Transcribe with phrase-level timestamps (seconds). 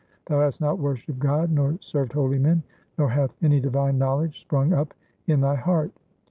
[0.25, 2.63] Thou hast not worshipped God, nor served holy men,
[2.97, 4.95] nor hath any divine knowledge sprung up
[5.27, 5.91] in thy heart.